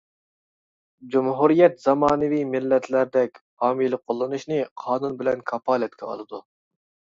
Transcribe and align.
جۇمھۇرىيەت 1.15 1.77
زامانىۋى 1.83 2.39
مىللەتلەردەك 2.55 3.37
فامىلە 3.45 4.01
قوللىنىشنى 4.07 4.61
قانۇن 4.87 5.21
بىلەن 5.23 5.47
كاپالەتكە 5.55 6.11
ئالىدۇ. 6.13 6.45